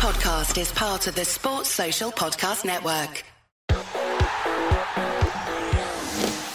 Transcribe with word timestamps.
podcast 0.00 0.58
is 0.58 0.72
part 0.72 1.06
of 1.08 1.14
the 1.14 1.26
Sports 1.26 1.68
Social 1.68 2.10
Podcast 2.10 2.64
Network. 2.64 3.22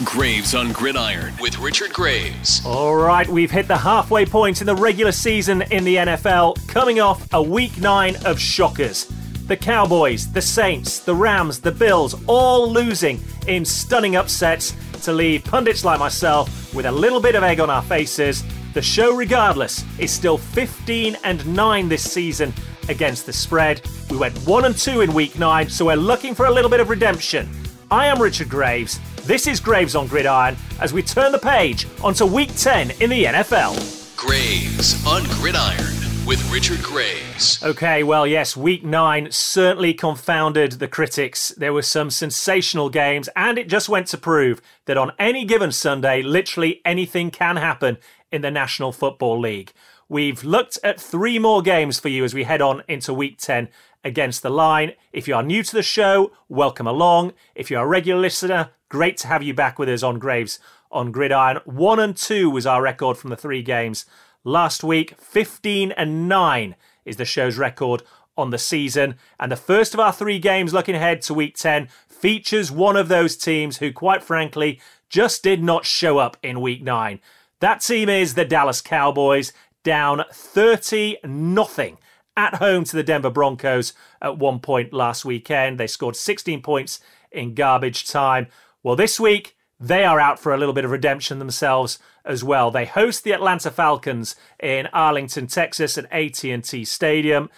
Graves 0.04 0.56
on 0.56 0.72
Gridiron 0.72 1.32
with 1.40 1.60
Richard 1.60 1.94
Graves. 1.94 2.66
All 2.66 2.96
right, 2.96 3.28
we've 3.28 3.52
hit 3.52 3.68
the 3.68 3.78
halfway 3.78 4.26
point 4.26 4.62
in 4.62 4.66
the 4.66 4.76
regular 4.76 5.12
season 5.12 5.62
in 5.72 5.84
the 5.84 5.98
NFL, 5.98 6.68
coming 6.68 7.00
off 7.00 7.32
a 7.34 7.42
week 7.42 7.78
nine 7.78 8.16
of 8.26 8.40
shockers. 8.40 9.06
The 9.46 9.58
Cowboys, 9.58 10.32
the 10.32 10.42
Saints, 10.42 10.98
the 10.98 11.14
Rams, 11.14 11.62
the 11.62 11.72
Bills, 11.72 12.16
all 12.26 12.68
losing 12.72 13.22
in 13.48 13.64
stunning 13.64 14.16
upsets 14.16 14.76
to 15.04 15.14
leave 15.14 15.44
pundits 15.44 15.86
like 15.86 16.00
myself 16.00 16.74
with 16.74 16.88
a 16.88 16.92
little 16.92 17.22
bit 17.22 17.36
of 17.36 17.44
egg 17.44 17.60
on 17.60 17.70
our 17.70 17.84
faces. 17.84 18.44
The 18.74 18.82
show, 18.82 19.16
regardless, 19.16 19.86
is 20.00 20.10
still 20.10 20.40
15 20.40 21.16
and 21.24 21.46
9 21.56 21.90
this 21.90 22.12
season 22.12 22.52
against 22.90 23.26
the 23.26 23.34
spread. 23.34 23.82
We 24.10 24.18
went 24.18 24.38
1 24.48 24.66
and 24.66 24.78
2 24.78 25.02
in 25.02 25.14
week 25.14 25.38
9, 25.38 25.70
so 25.70 25.86
we're 25.86 25.96
looking 25.96 26.36
for 26.36 26.46
a 26.46 26.52
little 26.52 26.70
bit 26.70 26.80
of 26.80 26.90
redemption. 26.90 27.50
I 27.92 28.08
am 28.08 28.22
Richard 28.22 28.50
Graves. 28.50 29.00
This 29.24 29.48
is 29.48 29.60
Graves 29.60 29.96
on 29.96 30.08
Gridiron 30.08 30.56
as 30.80 30.94
we 30.94 31.02
turn 31.02 31.32
the 31.32 31.40
page 31.40 31.88
onto 32.04 32.26
week 32.26 32.56
10 32.56 32.92
in 33.02 33.10
the 33.10 33.26
NFL. 33.26 33.76
Graves 34.18 35.06
on 35.06 35.24
Gridiron 35.40 35.96
with 36.26 36.52
Richard 36.52 36.82
Graves. 36.82 37.64
Okay, 37.64 38.02
well, 38.04 38.26
yes, 38.26 38.58
week 38.58 38.84
nine 38.84 39.32
certainly 39.32 39.94
confounded 39.94 40.74
the 40.74 40.88
critics. 40.88 41.50
There 41.50 41.74
were 41.74 41.84
some 41.84 42.10
sensational 42.10 42.90
games, 42.90 43.30
and 43.36 43.58
it 43.58 43.68
just 43.70 43.90
went 43.90 44.08
to 44.08 44.18
prove 44.18 44.62
that 44.86 44.98
on 44.98 45.12
any 45.20 45.46
given 45.46 45.72
Sunday, 45.72 46.22
literally 46.24 46.82
anything 46.84 47.30
can 47.30 47.58
happen 47.58 47.98
in 48.32 48.42
the 48.42 48.52
National 48.52 48.92
Football 48.92 49.40
League. 49.40 49.72
We've 50.08 50.44
looked 50.44 50.78
at 50.84 51.02
three 51.02 51.40
more 51.40 51.64
games 51.64 52.00
for 52.00 52.10
you 52.10 52.24
as 52.24 52.36
we 52.36 52.44
head 52.44 52.62
on 52.62 52.84
into 52.88 53.12
week 53.12 53.40
10 53.40 53.70
against 54.04 54.44
the 54.44 54.52
line. 54.52 54.94
If 55.12 55.28
you 55.28 55.34
are 55.34 55.42
new 55.42 55.64
to 55.64 55.76
the 55.76 55.82
show, 55.82 56.32
welcome 56.48 56.86
along. 56.86 57.34
If 57.56 57.72
you're 57.72 57.82
a 57.82 57.88
regular 57.88 58.22
listener, 58.22 58.70
great 58.88 59.18
to 59.18 59.28
have 59.28 59.42
you 59.42 59.56
back 59.56 59.80
with 59.80 59.90
us 59.90 60.04
on 60.04 60.20
Graves 60.20 60.60
on 60.92 61.12
Gridiron. 61.12 61.58
One 61.66 62.00
and 62.00 62.16
two 62.16 62.52
was 62.52 62.68
our 62.68 62.84
record 62.84 63.18
from 63.18 63.32
the 63.32 63.36
three 63.36 63.64
games 63.64 64.06
last 64.44 64.84
week. 64.84 65.20
15 65.20 65.92
and 65.94 66.30
9 66.30 66.76
is 67.04 67.18
the 67.18 67.26
show's 67.26 67.58
record 67.58 68.04
on 68.38 68.52
the 68.52 68.60
season. 68.60 69.16
And 69.40 69.52
the 69.52 69.56
first 69.56 69.96
of 69.96 70.00
our 70.00 70.14
three 70.14 70.38
games 70.38 70.72
looking 70.72 70.94
ahead 70.94 71.24
to 71.24 71.34
week 71.34 71.56
10 71.58 71.88
features 72.08 72.72
one 72.72 72.96
of 72.96 73.08
those 73.08 73.36
teams 73.36 73.78
who, 73.78 73.92
quite 73.92 74.22
frankly, 74.22 74.80
just 75.10 75.42
did 75.42 75.64
not 75.64 75.84
show 75.84 76.20
up 76.20 76.38
in 76.44 76.62
week 76.62 76.84
9. 76.84 77.20
That 77.60 77.82
team 77.82 78.08
is 78.08 78.36
the 78.36 78.46
Dallas 78.46 78.82
Cowboys, 78.82 79.52
down 79.86 80.26
30 80.34 81.20
nothing 81.24 81.98
at 82.36 82.56
home 82.56 82.84
to 82.84 82.96
the 82.98 83.04
Denver 83.04 83.30
Broncos 83.30 83.94
at 84.22 84.38
one 84.38 84.60
point 84.60 84.92
last 84.92 85.24
weekend. 85.24 85.80
They 85.80 85.88
scored 85.88 86.18
16 86.18 86.62
points 86.62 87.00
in 87.32 87.54
garbage 87.54 88.06
time. 88.06 88.48
Well, 88.84 88.98
this 88.98 89.20
week 89.20 89.56
they 89.80 90.04
are 90.04 90.20
out 90.20 90.40
for 90.40 90.54
a 90.54 90.58
little 90.58 90.74
bit 90.74 90.86
of 90.86 90.92
redemption 90.92 91.40
themselves 91.40 92.00
as 92.26 92.44
well. 92.44 92.72
They 92.72 92.86
host 92.86 93.24
the 93.24 93.32
Atlanta 93.32 93.72
Falcons 93.72 94.36
in 94.60 94.88
Arlington, 94.88 95.48
Texas 95.48 95.98
at 95.98 96.12
AT&T 96.12 96.84
Stadium. 96.86 97.50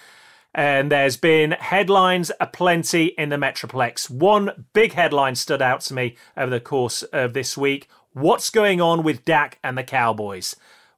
And 0.54 0.92
there's 0.92 1.18
been 1.18 1.52
headlines 1.52 2.32
aplenty 2.40 3.08
in 3.18 3.30
the 3.30 3.36
Metroplex. 3.36 4.10
One 4.10 4.66
big 4.74 4.94
headline 4.94 5.36
stood 5.36 5.62
out 5.62 5.82
to 5.82 5.94
me 5.94 6.16
over 6.36 6.50
the 6.50 6.60
course 6.60 7.04
of 7.04 7.34
this 7.34 7.58
week. 7.58 7.88
What's 8.14 8.50
going 8.50 8.82
on 8.82 9.04
with 9.04 9.24
Dak 9.24 9.60
and 9.64 9.78
the 9.78 9.84
Cowboys? 9.84 10.56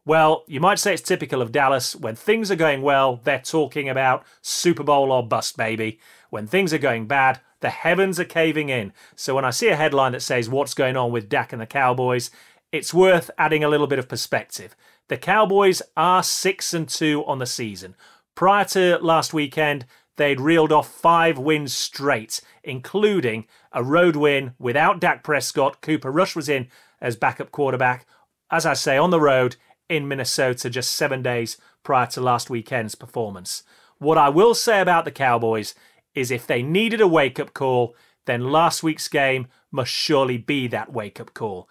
Well, 0.09 0.43
you 0.47 0.59
might 0.59 0.79
say 0.79 0.95
it's 0.95 1.03
typical 1.03 1.39
of 1.39 1.51
Dallas. 1.51 1.95
When 1.95 2.15
things 2.15 2.49
are 2.49 2.55
going 2.55 2.81
well, 2.81 3.21
they're 3.23 3.37
talking 3.37 3.87
about 3.87 4.25
Super 4.41 4.81
Bowl 4.81 5.11
or 5.11 5.21
bust, 5.21 5.55
baby. 5.55 5.99
When 6.31 6.47
things 6.47 6.73
are 6.73 6.79
going 6.79 7.05
bad, 7.05 7.41
the 7.59 7.69
heavens 7.69 8.19
are 8.19 8.25
caving 8.25 8.69
in. 8.69 8.91
So 9.15 9.35
when 9.35 9.45
I 9.45 9.51
see 9.51 9.67
a 9.67 9.75
headline 9.75 10.13
that 10.13 10.23
says 10.23 10.49
what's 10.49 10.73
going 10.73 10.97
on 10.97 11.11
with 11.11 11.29
Dak 11.29 11.53
and 11.53 11.61
the 11.61 11.67
Cowboys, 11.67 12.31
it's 12.71 12.91
worth 12.91 13.29
adding 13.37 13.63
a 13.63 13.69
little 13.69 13.85
bit 13.85 13.99
of 13.99 14.09
perspective. 14.09 14.75
The 15.09 15.17
Cowboys 15.17 15.79
are 15.95 16.23
6 16.23 16.73
and 16.73 16.89
2 16.89 17.23
on 17.27 17.37
the 17.37 17.45
season. 17.45 17.95
Prior 18.33 18.65
to 18.65 18.97
last 19.03 19.31
weekend, 19.31 19.85
they'd 20.17 20.41
reeled 20.41 20.71
off 20.71 20.91
five 20.91 21.37
wins 21.37 21.71
straight, 21.71 22.41
including 22.63 23.45
a 23.71 23.83
road 23.83 24.15
win 24.15 24.55
without 24.57 24.99
Dak 24.99 25.23
Prescott. 25.23 25.81
Cooper 25.81 26.11
Rush 26.11 26.35
was 26.35 26.49
in 26.49 26.67
as 26.99 27.15
backup 27.15 27.51
quarterback. 27.51 28.07
As 28.49 28.65
I 28.65 28.73
say, 28.73 28.97
on 28.97 29.11
the 29.11 29.21
road 29.21 29.57
in 29.89 30.07
Minnesota 30.07 30.69
just 30.69 30.93
seven 30.93 31.21
days 31.21 31.57
prior 31.83 32.05
to 32.07 32.21
last 32.21 32.49
weekend's 32.49 32.95
performance. 32.95 33.63
What 33.97 34.17
I 34.17 34.29
will 34.29 34.53
say 34.53 34.79
about 34.79 35.03
the 35.03 35.11
Cowboys 35.11 35.75
is 36.13 36.31
if 36.31 36.47
they 36.47 36.61
needed 36.61 37.01
a 37.01 37.07
wake 37.07 37.39
up 37.39 37.53
call, 37.53 37.95
then 38.25 38.51
last 38.51 38.83
week's 38.83 39.07
game 39.07 39.47
must 39.71 39.91
surely 39.91 40.37
be 40.37 40.67
that 40.67 40.93
wake 40.93 41.19
up 41.19 41.33
call. 41.33 41.67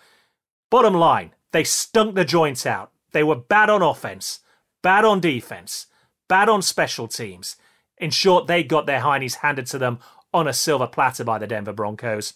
Bottom 0.71 0.95
line, 0.95 1.33
they 1.53 1.65
stunk 1.65 2.15
the 2.15 2.25
joints 2.25 2.67
out. 2.67 2.93
They 3.13 3.23
were 3.23 3.37
bad 3.37 3.71
on 3.71 3.83
offense, 3.83 4.41
bad 4.83 5.05
on 5.05 5.21
defense, 5.21 5.87
bad 6.29 6.49
on 6.49 6.61
special 6.61 7.09
teams. 7.09 7.57
In 7.97 8.11
short, 8.11 8.47
they 8.47 8.63
got 8.63 8.87
their 8.87 9.01
heinies 9.01 9.37
handed 9.37 9.67
to 9.67 9.79
them 9.79 9.99
on 10.33 10.47
a 10.47 10.53
silver 10.53 10.87
platter 10.87 11.25
by 11.25 11.39
the 11.39 11.47
Denver 11.47 11.73
Broncos. 11.73 12.35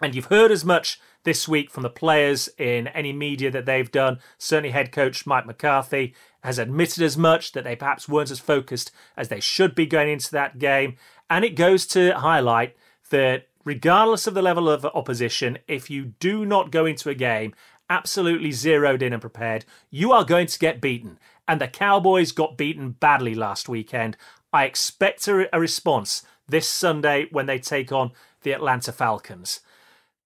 And 0.00 0.14
you've 0.14 0.26
heard 0.26 0.50
as 0.50 0.64
much 0.64 1.00
this 1.24 1.48
week 1.48 1.70
from 1.70 1.82
the 1.82 1.90
players 1.90 2.48
in 2.58 2.86
any 2.88 3.12
media 3.12 3.50
that 3.50 3.66
they've 3.66 3.90
done. 3.90 4.20
Certainly, 4.38 4.70
head 4.70 4.92
coach 4.92 5.26
Mike 5.26 5.46
McCarthy 5.46 6.14
has 6.42 6.58
admitted 6.58 7.02
as 7.02 7.16
much 7.16 7.52
that 7.52 7.64
they 7.64 7.74
perhaps 7.74 8.08
weren't 8.08 8.30
as 8.30 8.38
focused 8.38 8.90
as 9.16 9.28
they 9.28 9.40
should 9.40 9.74
be 9.74 9.86
going 9.86 10.10
into 10.10 10.30
that 10.30 10.58
game. 10.58 10.96
And 11.28 11.44
it 11.44 11.56
goes 11.56 11.86
to 11.88 12.12
highlight 12.12 12.76
that 13.10 13.48
regardless 13.64 14.26
of 14.26 14.34
the 14.34 14.42
level 14.42 14.68
of 14.68 14.84
opposition, 14.84 15.58
if 15.66 15.90
you 15.90 16.12
do 16.20 16.44
not 16.44 16.70
go 16.70 16.86
into 16.86 17.08
a 17.08 17.14
game 17.14 17.54
absolutely 17.90 18.52
zeroed 18.52 19.02
in 19.02 19.12
and 19.12 19.20
prepared, 19.20 19.64
you 19.90 20.12
are 20.12 20.24
going 20.24 20.46
to 20.46 20.58
get 20.58 20.80
beaten. 20.80 21.18
And 21.46 21.60
the 21.60 21.68
Cowboys 21.68 22.32
got 22.32 22.56
beaten 22.56 22.92
badly 22.92 23.34
last 23.34 23.68
weekend. 23.68 24.16
I 24.52 24.64
expect 24.64 25.26
a, 25.28 25.48
response 25.52 26.22
this 26.48 26.68
Sunday 26.68 27.26
when 27.30 27.46
they 27.46 27.58
take 27.58 27.90
on 27.90 28.12
the 28.42 28.52
Atlanta 28.52 28.92
Falcons. 28.92 29.60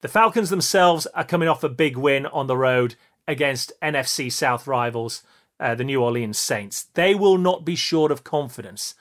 The 0.01 0.09
Falcons 0.09 0.51
themselves 0.51 1.07
are 1.07 1.25
coming 1.25 1.49
off 1.49 1.65
a 1.65 1.69
big 1.69 1.97
win 1.97 2.25
on 2.27 2.47
the 2.47 2.57
road 2.57 2.95
against 3.27 3.73
NFC 3.83 4.31
South 4.31 4.69
rivals, 4.69 5.25
uh, 5.59 5.75
the 5.75 5.83
New 5.83 6.01
Orleans 6.01 6.39
Saints. 6.39 6.85
They 6.95 7.17
will 7.17 7.37
not 7.37 7.65
be 7.65 7.75
short 7.75 8.13
of 8.13 8.23
confidence, 8.23 8.95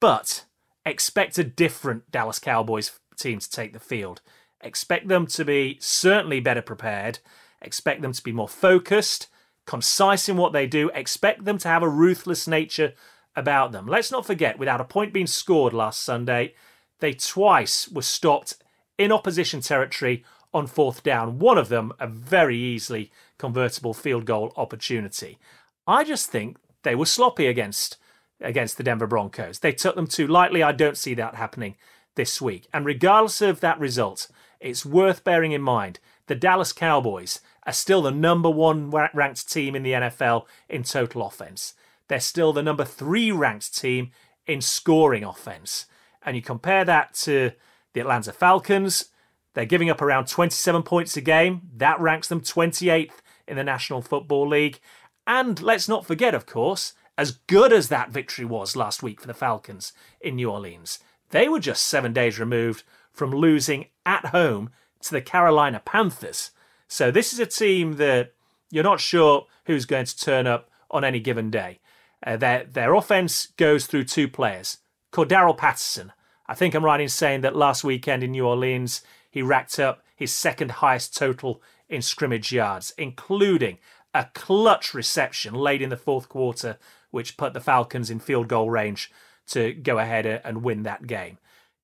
but 0.00 0.46
expect 0.86 1.36
a 1.36 1.44
different 1.44 2.10
Dallas 2.10 2.38
Cowboys 2.38 2.98
team 3.18 3.38
to 3.38 3.50
take 3.50 3.74
the 3.74 3.78
field. 3.78 4.22
Expect 4.62 5.08
them 5.08 5.26
to 5.26 5.44
be 5.44 5.76
certainly 5.78 6.40
better 6.40 6.62
prepared. 6.62 7.18
Expect 7.60 8.00
them 8.00 8.12
to 8.12 8.22
be 8.22 8.32
more 8.32 8.48
focused, 8.48 9.26
concise 9.66 10.26
in 10.26 10.38
what 10.38 10.54
they 10.54 10.66
do. 10.66 10.90
Expect 10.94 11.44
them 11.44 11.58
to 11.58 11.68
have 11.68 11.82
a 11.82 11.88
ruthless 11.88 12.48
nature 12.48 12.94
about 13.36 13.72
them. 13.72 13.86
Let's 13.86 14.10
not 14.10 14.26
forget, 14.26 14.58
without 14.58 14.80
a 14.80 14.84
point 14.84 15.12
being 15.12 15.26
scored 15.26 15.74
last 15.74 16.02
Sunday, 16.02 16.54
they 17.00 17.12
twice 17.12 17.88
were 17.88 18.00
stopped 18.00 18.54
in 19.00 19.10
opposition 19.10 19.62
territory 19.62 20.22
on 20.52 20.66
fourth 20.66 21.02
down. 21.02 21.38
One 21.38 21.56
of 21.56 21.70
them, 21.70 21.90
a 21.98 22.06
very 22.06 22.58
easily 22.58 23.10
convertible 23.38 23.94
field 23.94 24.26
goal 24.26 24.52
opportunity. 24.58 25.38
I 25.86 26.04
just 26.04 26.30
think 26.30 26.58
they 26.82 26.94
were 26.94 27.06
sloppy 27.06 27.46
against 27.46 27.96
against 28.42 28.76
the 28.76 28.82
Denver 28.82 29.06
Broncos. 29.06 29.58
They 29.58 29.72
took 29.72 29.96
them 29.96 30.06
too 30.06 30.26
lightly. 30.26 30.62
I 30.62 30.72
don't 30.72 30.98
see 30.98 31.14
that 31.14 31.34
happening 31.34 31.76
this 32.14 32.42
week. 32.42 32.68
And 32.74 32.84
regardless 32.84 33.40
of 33.40 33.60
that 33.60 33.80
result, 33.80 34.28
it's 34.60 34.84
worth 34.84 35.24
bearing 35.24 35.52
in 35.52 35.62
mind 35.62 35.98
the 36.26 36.34
Dallas 36.34 36.72
Cowboys 36.72 37.40
are 37.66 37.72
still 37.72 38.02
the 38.02 38.10
number 38.10 38.50
one 38.50 38.90
ranked 38.90 39.50
team 39.50 39.74
in 39.74 39.82
the 39.82 39.92
NFL 39.92 40.44
in 40.68 40.82
total 40.82 41.26
offense. 41.26 41.72
They're 42.08 42.20
still 42.20 42.52
the 42.52 42.62
number 42.62 42.84
three 42.84 43.32
ranked 43.32 43.74
team 43.78 44.10
in 44.46 44.60
scoring 44.60 45.24
offense. 45.24 45.86
And 46.22 46.36
you 46.36 46.42
compare 46.42 46.84
that 46.84 47.14
to 47.24 47.52
the 47.92 48.00
Atlanta 48.00 48.32
Falcons, 48.32 49.06
they're 49.54 49.64
giving 49.64 49.90
up 49.90 50.00
around 50.00 50.28
27 50.28 50.82
points 50.82 51.16
a 51.16 51.20
game. 51.20 51.62
That 51.76 52.00
ranks 52.00 52.28
them 52.28 52.40
28th 52.40 53.14
in 53.48 53.56
the 53.56 53.64
National 53.64 54.02
Football 54.02 54.48
League. 54.48 54.80
And 55.26 55.60
let's 55.60 55.88
not 55.88 56.06
forget, 56.06 56.34
of 56.34 56.46
course, 56.46 56.94
as 57.18 57.32
good 57.32 57.72
as 57.72 57.88
that 57.88 58.10
victory 58.10 58.44
was 58.44 58.76
last 58.76 59.02
week 59.02 59.20
for 59.20 59.26
the 59.26 59.34
Falcons 59.34 59.92
in 60.20 60.36
New 60.36 60.50
Orleans, 60.50 61.00
they 61.30 61.48
were 61.48 61.60
just 61.60 61.86
seven 61.86 62.12
days 62.12 62.38
removed 62.38 62.84
from 63.12 63.30
losing 63.30 63.86
at 64.06 64.26
home 64.26 64.70
to 65.02 65.10
the 65.10 65.20
Carolina 65.20 65.82
Panthers. 65.84 66.50
So 66.88 67.10
this 67.10 67.32
is 67.32 67.38
a 67.38 67.46
team 67.46 67.94
that 67.94 68.32
you're 68.70 68.84
not 68.84 69.00
sure 69.00 69.46
who's 69.66 69.84
going 69.84 70.06
to 70.06 70.18
turn 70.18 70.46
up 70.46 70.70
on 70.90 71.04
any 71.04 71.20
given 71.20 71.50
day. 71.50 71.80
Uh, 72.24 72.36
their 72.36 72.64
their 72.64 72.94
offense 72.94 73.46
goes 73.56 73.86
through 73.86 74.04
two 74.04 74.28
players. 74.28 74.78
Cordarrelle 75.12 75.56
Patterson. 75.56 76.12
I 76.50 76.54
think 76.54 76.74
I'm 76.74 76.84
right 76.84 77.00
in 77.00 77.08
saying 77.08 77.42
that 77.42 77.54
last 77.54 77.84
weekend 77.84 78.24
in 78.24 78.32
New 78.32 78.44
Orleans 78.44 79.02
he 79.30 79.40
racked 79.40 79.78
up 79.78 80.02
his 80.16 80.32
second 80.32 80.72
highest 80.72 81.16
total 81.16 81.62
in 81.88 82.02
scrimmage 82.02 82.50
yards, 82.50 82.92
including 82.98 83.78
a 84.12 84.26
clutch 84.34 84.92
reception 84.92 85.54
late 85.54 85.80
in 85.80 85.90
the 85.90 85.96
fourth 85.96 86.28
quarter, 86.28 86.76
which 87.12 87.36
put 87.36 87.52
the 87.52 87.60
Falcons 87.60 88.10
in 88.10 88.18
field 88.18 88.48
goal 88.48 88.68
range 88.68 89.12
to 89.46 89.72
go 89.74 89.98
ahead 89.98 90.26
and 90.26 90.64
win 90.64 90.82
that 90.82 91.06
game. 91.06 91.38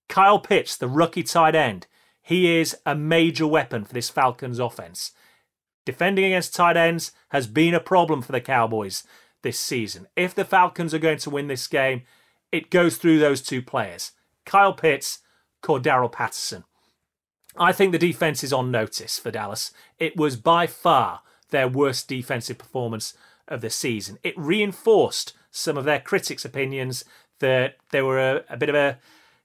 Kyle 0.08 0.40
Pitts, 0.40 0.76
the 0.76 0.88
rookie 0.88 1.22
tight 1.22 1.54
end, 1.54 1.86
he 2.20 2.58
is 2.58 2.76
a 2.84 2.96
major 2.96 3.46
weapon 3.46 3.84
for 3.84 3.94
this 3.94 4.10
Falcons 4.10 4.58
offense. 4.58 5.12
Defending 5.84 6.24
against 6.24 6.56
tight 6.56 6.76
ends 6.76 7.12
has 7.28 7.46
been 7.46 7.72
a 7.72 7.78
problem 7.78 8.20
for 8.20 8.32
the 8.32 8.40
Cowboys 8.40 9.04
this 9.44 9.60
season. 9.60 10.08
If 10.16 10.34
the 10.34 10.44
Falcons 10.44 10.92
are 10.92 10.98
going 10.98 11.18
to 11.18 11.30
win 11.30 11.46
this 11.46 11.68
game, 11.68 12.02
it 12.50 12.68
goes 12.68 12.96
through 12.96 13.20
those 13.20 13.42
two 13.42 13.62
players 13.62 14.10
Kyle 14.46 14.72
Pitts, 14.72 15.18
Cordarrelle 15.62 16.10
Patterson. 16.10 16.64
I 17.58 17.72
think 17.72 17.92
the 17.92 17.98
defense 17.98 18.42
is 18.44 18.52
on 18.52 18.70
notice 18.70 19.18
for 19.18 19.30
Dallas. 19.30 19.72
It 19.98 20.16
was 20.16 20.36
by 20.36 20.66
far 20.66 21.20
their 21.50 21.68
worst 21.68 22.08
defensive 22.08 22.58
performance 22.58 23.14
of 23.48 23.60
the 23.60 23.70
season. 23.70 24.18
It 24.22 24.36
reinforced 24.36 25.32
some 25.50 25.76
of 25.76 25.84
their 25.84 26.00
critics' 26.00 26.44
opinions 26.44 27.04
that 27.38 27.76
they 27.90 28.02
were 28.02 28.18
a, 28.18 28.44
a 28.50 28.56
bit 28.56 28.68
of 28.68 28.74
a 28.74 28.98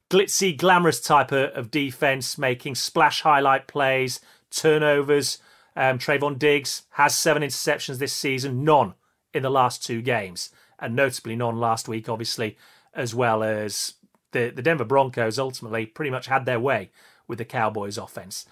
glitzy, 0.10 0.58
glamorous 0.58 1.00
type 1.00 1.32
of, 1.32 1.52
of, 1.52 1.72
defense, 1.72 2.38
making 2.38 2.76
splash 2.76 3.22
highlight 3.22 3.68
plays, 3.68 4.20
turnovers. 4.50 5.38
Um, 5.76 6.00
Trevon 6.00 6.38
Diggs 6.38 6.84
has 6.92 7.16
seven 7.16 7.44
interceptions 7.44 7.98
this 7.98 8.14
season, 8.14 8.64
none 8.64 8.96
in 9.34 9.44
the 9.44 9.50
last 9.50 9.86
two 9.86 10.02
games, 10.02 10.50
and 10.80 10.96
notably 10.96 11.36
none 11.36 11.60
last 11.60 11.88
week, 11.88 12.10
obviously, 12.10 12.58
as 12.94 13.16
well 13.16 13.42
as 13.42 13.94
the, 14.32 14.50
the 14.50 14.62
Denver 14.62 14.86
Broncos 14.86 15.40
ultimately 15.40 15.86
pretty 15.86 16.12
much 16.12 16.28
had 16.28 16.46
their 16.46 16.60
way 16.60 16.92
with 17.28 17.38
the 17.38 17.46
Cowboys 17.46 17.98
offense. 17.98 18.46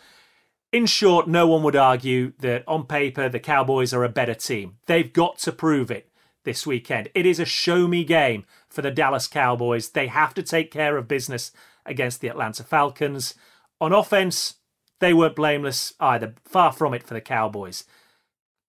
In 0.71 0.85
short, 0.85 1.27
no 1.27 1.47
one 1.47 1.63
would 1.63 1.75
argue 1.75 2.33
that 2.39 2.63
on 2.67 2.85
paper 2.85 3.27
the 3.27 3.39
Cowboys 3.39 3.93
are 3.93 4.03
a 4.03 4.09
better 4.09 4.35
team. 4.35 4.77
They've 4.85 5.11
got 5.11 5.39
to 5.39 5.51
prove 5.51 5.89
it 5.89 6.11
this 6.43 6.67
weekend. 6.67 7.09
It 7.15 7.25
is 7.25 7.39
a 7.39 7.45
show 7.45 7.87
me 7.87 8.03
game 8.03 8.45
for 8.69 8.81
the 8.81 8.91
Dallas 8.91 9.27
Cowboys. 9.27 9.89
They 9.89 10.07
have 10.07 10.33
to 10.35 10.43
take 10.43 10.71
care 10.71 10.95
of 10.97 11.07
business 11.07 11.51
against 11.85 12.21
the 12.21 12.27
Atlanta 12.27 12.63
Falcons. 12.63 13.33
On 13.81 13.91
offense, 13.91 14.55
they 14.99 15.13
weren't 15.13 15.35
blameless 15.35 15.93
either. 15.99 16.35
Far 16.45 16.71
from 16.71 16.93
it 16.93 17.03
for 17.03 17.15
the 17.15 17.21
Cowboys. 17.21 17.83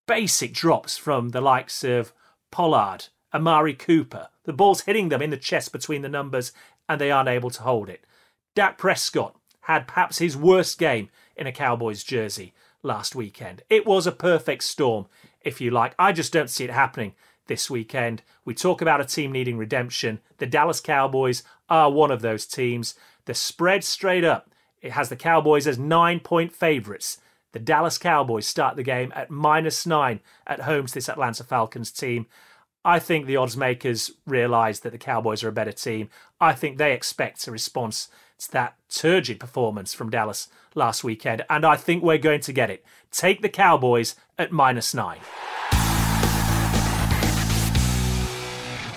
Basic 0.06 0.54
drops 0.54 0.96
from 0.96 1.30
the 1.30 1.40
likes 1.40 1.84
of 1.84 2.12
Pollard, 2.50 3.08
Amari 3.34 3.74
Cooper. 3.74 4.28
The 4.44 4.52
ball's 4.52 4.82
hitting 4.82 5.10
them 5.10 5.22
in 5.22 5.30
the 5.30 5.36
chest 5.36 5.70
between 5.70 6.02
the 6.02 6.08
numbers 6.08 6.52
and 6.90 7.00
they 7.00 7.12
aren't 7.12 7.28
able 7.28 7.50
to 7.50 7.62
hold 7.62 7.88
it. 7.88 8.04
Dak 8.56 8.76
Prescott 8.76 9.36
had 9.60 9.86
perhaps 9.86 10.18
his 10.18 10.36
worst 10.36 10.76
game 10.76 11.08
in 11.36 11.46
a 11.46 11.52
Cowboys 11.52 12.02
jersey 12.02 12.52
last 12.82 13.14
weekend. 13.14 13.62
It 13.70 13.86
was 13.86 14.08
a 14.08 14.12
perfect 14.12 14.64
storm, 14.64 15.06
if 15.40 15.60
you 15.60 15.70
like. 15.70 15.94
I 16.00 16.10
just 16.10 16.32
don't 16.32 16.50
see 16.50 16.64
it 16.64 16.70
happening 16.70 17.14
this 17.46 17.70
weekend. 17.70 18.22
We 18.44 18.54
talk 18.54 18.82
about 18.82 19.00
a 19.00 19.04
team 19.04 19.30
needing 19.30 19.56
redemption. 19.56 20.18
The 20.38 20.46
Dallas 20.46 20.80
Cowboys 20.80 21.44
are 21.68 21.92
one 21.92 22.10
of 22.10 22.22
those 22.22 22.44
teams. 22.44 22.96
The 23.26 23.34
spread 23.34 23.84
straight 23.84 24.24
up, 24.24 24.50
it 24.82 24.90
has 24.90 25.10
the 25.10 25.16
Cowboys 25.16 25.68
as 25.68 25.78
nine 25.78 26.18
point 26.18 26.52
favourites. 26.52 27.18
The 27.52 27.60
Dallas 27.60 27.98
Cowboys 27.98 28.48
start 28.48 28.74
the 28.74 28.82
game 28.82 29.12
at 29.14 29.30
minus 29.30 29.86
nine 29.86 30.18
at 30.44 30.62
home 30.62 30.86
to 30.86 30.94
this 30.94 31.08
Atlanta 31.08 31.44
Falcons 31.44 31.92
team. 31.92 32.26
I 32.84 32.98
think 32.98 33.26
the 33.26 33.36
odds 33.36 33.58
makers 33.58 34.10
realise 34.26 34.80
that 34.80 34.92
the 34.92 34.98
Cowboys 34.98 35.44
are 35.44 35.48
a 35.48 35.52
better 35.52 35.72
team. 35.72 36.08
I 36.40 36.54
think 36.54 36.78
they 36.78 36.94
expect 36.94 37.46
a 37.46 37.50
response 37.50 38.08
to 38.38 38.52
that 38.52 38.76
turgid 38.88 39.38
performance 39.38 39.92
from 39.92 40.08
Dallas 40.08 40.48
last 40.74 41.04
weekend, 41.04 41.44
and 41.50 41.66
I 41.66 41.76
think 41.76 42.02
we're 42.02 42.16
going 42.16 42.40
to 42.40 42.52
get 42.54 42.70
it. 42.70 42.82
Take 43.10 43.42
the 43.42 43.50
Cowboys 43.50 44.14
at 44.38 44.50
minus 44.50 44.94
nine. 44.94 45.18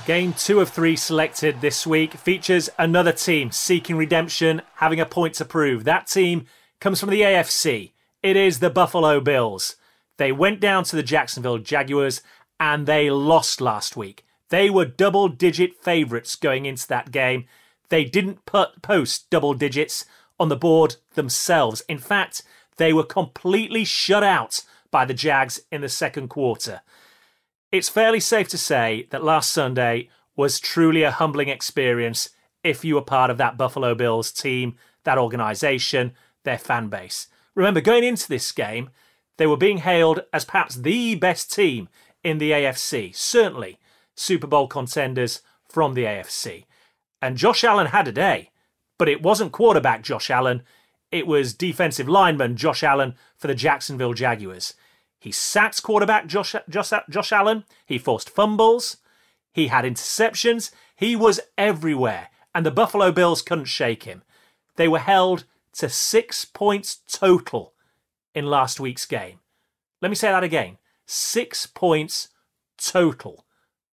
Game 0.05 0.33
two 0.33 0.61
of 0.61 0.69
three 0.69 0.95
selected 0.95 1.59
this 1.59 1.85
week 1.85 2.13
features 2.13 2.69
another 2.79 3.11
team 3.11 3.51
seeking 3.51 3.97
redemption, 3.97 4.61
having 4.75 5.01
a 5.01 5.05
point 5.05 5.33
to 5.35 5.45
prove. 5.45 5.83
That 5.83 6.07
team 6.07 6.45
comes 6.79 7.01
from 7.01 7.09
the 7.09 7.21
AFC. 7.21 7.91
It 8.21 8.37
is 8.37 8.59
the 8.59 8.69
Buffalo 8.69 9.19
Bills. 9.19 9.75
They 10.17 10.31
went 10.31 10.59
down 10.59 10.83
to 10.85 10.95
the 10.95 11.03
Jacksonville 11.03 11.57
Jaguars 11.57 12.21
and 12.59 12.85
they 12.85 13.09
lost 13.09 13.61
last 13.61 13.95
week. 13.95 14.25
They 14.49 14.69
were 14.69 14.85
double 14.85 15.29
digit 15.29 15.83
favourites 15.83 16.35
going 16.35 16.65
into 16.65 16.87
that 16.87 17.11
game. 17.11 17.45
They 17.89 18.03
didn't 18.05 18.45
put, 18.45 18.81
post 18.81 19.29
double 19.29 19.53
digits 19.53 20.05
on 20.39 20.49
the 20.49 20.55
board 20.55 20.97
themselves. 21.15 21.81
In 21.89 21.97
fact, 21.97 22.43
they 22.77 22.93
were 22.93 23.03
completely 23.03 23.83
shut 23.83 24.23
out 24.23 24.61
by 24.91 25.05
the 25.05 25.13
Jags 25.13 25.59
in 25.71 25.81
the 25.81 25.89
second 25.89 26.27
quarter. 26.27 26.81
It's 27.71 27.89
fairly 27.89 28.19
safe 28.19 28.47
to 28.49 28.57
say 28.57 29.07
that 29.09 29.23
last 29.23 29.51
Sunday 29.51 30.09
was 30.35 30.59
truly 30.59 31.03
a 31.03 31.11
humbling 31.11 31.49
experience 31.49 32.29
if 32.63 32.85
you 32.85 32.95
were 32.95 33.01
part 33.01 33.29
of 33.29 33.37
that 33.37 33.57
Buffalo 33.57 33.95
Bills 33.95 34.31
team, 34.31 34.75
that 35.03 35.17
organisation, 35.17 36.13
their 36.43 36.57
fan 36.57 36.87
base. 36.87 37.27
Remember, 37.55 37.81
going 37.81 38.03
into 38.03 38.27
this 38.27 38.51
game, 38.51 38.89
they 39.37 39.47
were 39.47 39.57
being 39.57 39.79
hailed 39.79 40.21
as 40.31 40.45
perhaps 40.45 40.75
the 40.75 41.15
best 41.15 41.51
team 41.51 41.89
in 42.23 42.37
the 42.37 42.51
AFC. 42.51 43.15
Certainly 43.15 43.79
Super 44.15 44.47
Bowl 44.47 44.67
contenders 44.67 45.41
from 45.67 45.93
the 45.93 46.03
AFC. 46.03 46.65
And 47.21 47.37
Josh 47.37 47.63
Allen 47.63 47.87
had 47.87 48.07
a 48.07 48.11
day, 48.11 48.51
but 48.97 49.09
it 49.09 49.21
wasn't 49.21 49.51
quarterback 49.51 50.03
Josh 50.03 50.29
Allen. 50.29 50.63
It 51.11 51.27
was 51.27 51.53
defensive 51.53 52.09
lineman 52.09 52.55
Josh 52.55 52.83
Allen 52.83 53.15
for 53.37 53.47
the 53.47 53.55
Jacksonville 53.55 54.13
Jaguars. 54.13 54.73
He 55.19 55.31
sacked 55.31 55.81
quarterback 55.83 56.27
Josh, 56.27 56.55
Josh, 56.69 56.91
Josh 57.09 57.31
Allen. 57.31 57.63
He 57.85 57.97
forced 57.97 58.29
fumbles. 58.29 58.97
He 59.53 59.67
had 59.67 59.85
interceptions. 59.85 60.71
He 60.95 61.15
was 61.15 61.39
everywhere. 61.57 62.29
And 62.53 62.65
the 62.65 62.71
Buffalo 62.71 63.11
Bills 63.11 63.41
couldn't 63.41 63.65
shake 63.65 64.03
him. 64.03 64.23
They 64.75 64.87
were 64.87 64.99
held 64.99 65.45
to 65.73 65.89
six 65.89 66.45
points 66.45 66.99
total 67.07 67.73
in 68.35 68.45
last 68.45 68.79
week's 68.79 69.05
game. 69.05 69.39
Let 70.01 70.09
me 70.09 70.15
say 70.15 70.29
that 70.29 70.43
again 70.43 70.77
six 71.05 71.65
points 71.65 72.29
total 72.77 73.45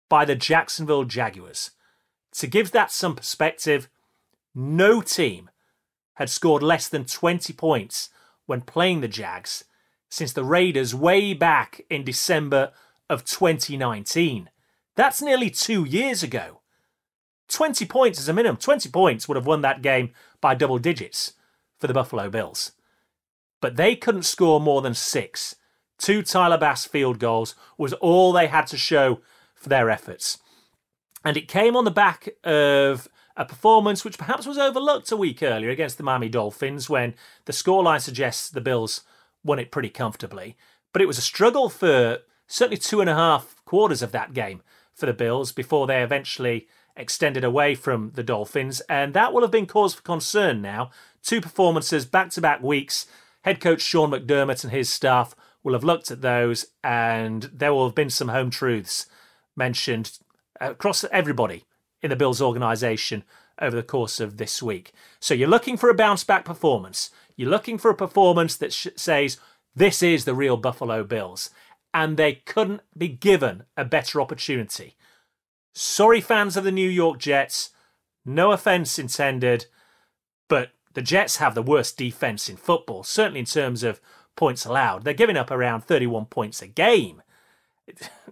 by 0.09 0.25
the 0.25 0.35
Jacksonville 0.35 1.05
Jaguars. 1.05 1.71
To 2.33 2.47
give 2.47 2.71
that 2.73 2.91
some 2.91 3.17
perspective, 3.17 3.89
no 4.55 5.01
team 5.01 5.51
had 6.15 6.31
scored 6.31 6.63
less 6.63 6.89
than 6.89 7.05
20 7.05 7.53
points 7.53 8.11
when 8.47 8.61
playing 8.61 9.01
the 9.01 9.09
Jags 9.09 9.65
since 10.09 10.33
the 10.33 10.45
Raiders 10.45 10.95
way 10.95 11.35
back 11.35 11.83
in 11.91 12.05
December 12.05 12.73
of 13.09 13.25
2019. 13.25 14.51
That's 14.95 15.21
nearly 15.21 15.51
two 15.51 15.85
years 15.85 16.23
ago. 16.23 16.61
20 17.49 17.85
points 17.87 18.19
is 18.19 18.29
a 18.29 18.33
minimum. 18.33 18.57
20 18.57 18.89
points 18.89 19.29
would 19.29 19.37
have 19.37 19.47
won 19.47 19.61
that 19.61 19.83
game 19.83 20.13
by 20.41 20.55
double 20.55 20.79
digits 20.79 21.35
for 21.79 21.87
the 21.87 21.95
Buffalo 21.95 22.31
Bills. 22.31 22.73
But 23.61 23.77
they 23.77 23.95
couldn't 23.95 24.25
score 24.25 24.61
more 24.61 24.83
than 24.83 24.95
six 24.95 25.57
Two 25.99 26.23
Tyler 26.23 26.59
Bass 26.59 26.85
field 26.85 27.19
goals 27.19 27.55
was 27.79 27.93
all 27.95 28.33
they 28.33 28.49
had 28.49 28.67
to 28.69 28.77
show 28.77 29.21
for 29.55 29.69
their 29.69 29.91
efforts. 29.91 30.39
And 31.25 31.37
it 31.37 31.49
came 31.49 31.75
on 31.75 31.85
the 31.85 31.91
back 31.91 32.29
of 32.45 33.09
a 33.37 33.45
performance 33.45 34.05
which 34.05 34.19
perhaps 34.19 34.47
was 34.47 34.59
overlooked 34.59 35.11
a 35.13 35.17
week 35.17 35.43
earlier 35.43 35.71
against 35.71 35.99
the 35.99 36.05
Miami 36.05 36.29
Dolphins 36.29 36.89
when 36.89 37.15
the 37.45 37.53
scoreline 37.53 38.01
suggests 38.01 38.49
the 38.49 38.61
Bills 38.61 39.03
won 39.45 39.59
it 39.59 39.71
pretty 39.71 39.91
comfortably. 39.91 40.57
But 40.93 41.03
it 41.03 41.07
was 41.07 41.19
a 41.19 41.23
struggle 41.23 41.69
for 41.69 42.19
certainly 42.47 42.79
two 42.79 43.01
and 43.01 43.11
a 43.11 43.15
half 43.15 43.57
quarters 43.65 44.03
of 44.03 44.13
that 44.13 44.33
game 44.33 44.63
for 44.95 45.07
the 45.07 45.13
Bills 45.13 45.53
before 45.53 45.87
they 45.87 46.03
eventually 46.03 46.69
extended 46.97 47.45
away 47.45 47.75
from 47.75 48.13
the 48.15 48.23
Dolphins. 48.23 48.81
And 48.89 49.13
that 49.13 49.33
will 49.33 49.43
have 49.43 49.51
been 49.51 49.67
cause 49.67 49.95
for 49.95 50.03
concern 50.03 50.63
now. 50.63 50.91
Two 51.23 51.41
performances 51.41 52.07
back 52.07 52.31
to 52.31 52.41
back 52.41 52.63
weeks. 52.63 53.07
Head 53.43 53.61
coach 53.61 53.83
Sean 53.83 54.11
McDermott 54.11 54.65
and 54.65 54.73
his 54.73 54.89
staff 54.89 55.35
will 55.67 55.73
have 55.73 55.83
looked 55.83 56.13
at 56.13 56.23
those 56.23 56.67
and 56.85 57.51
there 57.53 57.75
will 57.75 57.87
have 57.87 57.95
been 57.95 58.09
some 58.09 58.29
home 58.29 58.51
truths 58.51 59.07
mentioned 59.57 60.17
across 60.61 61.05
everybody 61.11 61.65
in 62.01 62.09
the 62.09 62.15
Bills 62.15 62.41
organisation 62.41 63.25
over 63.61 63.75
the 63.75 63.83
course 63.83 64.21
of 64.21 64.37
this 64.37 64.63
week. 64.63 64.93
So 65.19 65.35
you're 65.35 65.49
looking 65.49 65.77
for 65.77 65.91
a 65.91 65.95
bounce 65.95 66.23
back 66.23 66.45
performance. 66.45 67.11
You're 67.35 67.51
looking 67.51 67.79
for 67.79 67.91
a 67.91 67.97
performance 67.97 68.55
that 68.59 68.73
sh- 68.73 68.87
says, 68.95 69.41
this 69.75 70.05
is 70.05 70.25
the 70.25 70.37
real 70.37 70.57
Buffalo 70.57 71.03
Bills. 71.03 71.51
And 71.93 72.17
they 72.17 72.35
couldn't 72.35 72.83
be 72.97 73.09
given 73.09 73.65
a 73.77 73.85
better 73.85 74.21
opportunity. 74.21 74.95
Sorry, 75.75 76.21
fans 76.21 76.57
of 76.57 76.63
the 76.63 76.71
New 76.71 76.89
York 76.89 77.19
Jets. 77.19 77.71
No 78.25 78.53
offence 78.53 79.01
intended, 79.01 79.67
but 80.49 80.71
the 80.95 81.03
Jets 81.03 81.39
have 81.39 81.57
the 81.57 81.63
worst 81.63 81.99
defence 81.99 82.49
in 82.49 82.57
football, 82.57 83.03
certainly 83.03 83.41
in 83.41 83.47
terms 83.47 83.83
of 83.83 84.01
points 84.37 84.65
allowed. 84.65 85.05
They're 85.05 85.15
giving 85.15 85.37
up 85.37 85.51
around 85.51 85.83
31 85.83 86.27
points 86.27 86.63
a 86.63 86.67
game. 86.67 87.23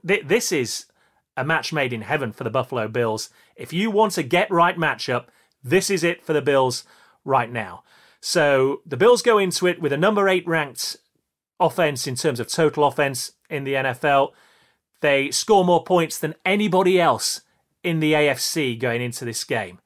This 0.03 0.53
is 0.53 0.87
a 1.37 1.45
match 1.45 1.73
made 1.73 1.93
in 1.93 2.03
heaven 2.03 2.33
for 2.33 2.45
the 2.45 2.51
Buffalo 2.51 2.87
Bills. 2.89 3.31
If 3.57 3.73
you 3.73 3.91
want 3.91 4.19
a 4.19 4.23
get 4.23 4.51
right 4.51 4.77
matchup, 4.77 5.27
this 5.63 5.91
is 5.91 6.05
it 6.05 6.25
for 6.25 6.33
the 6.33 6.43
Bills 6.43 6.85
right 7.25 7.51
now. 7.51 7.83
So 8.21 8.83
the 8.87 8.97
Bills 8.97 9.23
go 9.23 9.39
into 9.39 9.67
it 9.67 9.81
with 9.81 9.93
a 9.93 9.97
number 9.99 10.29
eight 10.29 10.47
ranked 10.47 10.97
offense 11.59 12.07
in 12.07 12.15
terms 12.15 12.41
of 12.41 12.49
total 12.49 12.85
offense 12.85 13.33
in 13.51 13.65
the 13.65 13.75
NFL. 13.75 14.31
They 15.01 15.31
score 15.31 15.65
more 15.65 15.85
points 15.85 16.19
than 16.19 16.35
anybody 16.45 17.01
else 17.01 17.43
in 17.83 18.01
the 18.01 18.13
AFC 18.15 18.79
going 18.79 19.03
into 19.03 19.25
this 19.25 19.45
game. 19.45 19.81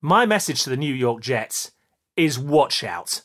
My 0.00 0.24
message 0.24 0.62
to 0.64 0.70
the 0.70 0.76
New 0.76 0.94
York 0.94 1.20
Jets 1.20 1.72
is 2.16 2.38
watch 2.38 2.82
out. 2.82 3.22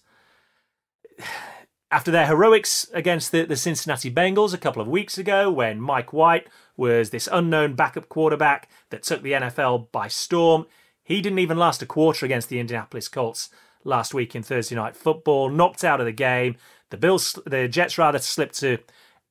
After 1.96 2.12
their 2.12 2.28
heroics 2.28 2.90
against 2.92 3.32
the, 3.32 3.46
the 3.46 3.56
Cincinnati 3.56 4.12
Bengals 4.12 4.54
a 4.54 4.58
couple 4.58 4.82
of 4.82 4.88
weeks 4.90 5.18
ago, 5.18 5.50
when 5.50 5.80
Mike 5.80 6.12
White 6.12 6.50
was 6.76 7.12
this 7.12 7.30
unknown 7.32 7.74
backup 7.74 8.10
quarterback 8.10 8.70
that 8.90 9.02
took 9.02 9.22
the 9.22 9.32
NFL 9.32 9.94
by 9.94 10.10
storm, 10.10 10.66
he 11.06 11.22
didn't 11.22 11.40
even 11.40 11.58
last 11.58 11.82
a 11.82 11.86
quarter 11.86 12.26
against 12.26 12.50
the 12.50 12.60
Indianapolis 12.60 13.08
Colts 13.08 13.50
last 13.86 14.14
week 14.14 14.36
in 14.36 14.44
Thursday 14.44 14.76
night 14.76 14.98
football, 14.98 15.50
knocked 15.50 15.86
out 15.86 16.02
of 16.02 16.06
the 16.06 16.12
game. 16.12 16.58
The 16.90 16.98
Bills, 16.98 17.40
the 17.46 17.70
Jets 17.70 17.98
rather 17.98 18.20
slipped 18.20 18.60
to 18.60 18.80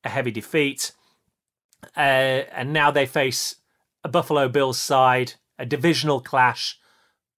a 0.02 0.09
heavy 0.09 0.30
defeat, 0.30 0.92
uh, 1.94 2.00
and 2.00 2.73
now 2.73 2.90
they 2.90 3.04
face 3.04 3.56
a 4.02 4.09
Buffalo 4.09 4.49
Bills 4.49 4.80
side, 4.80 5.35
a 5.59 5.66
divisional 5.66 6.23
clash. 6.23 6.78